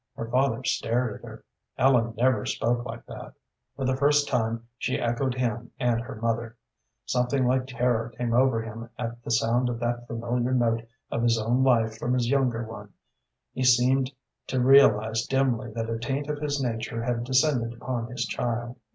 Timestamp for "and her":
5.79-6.15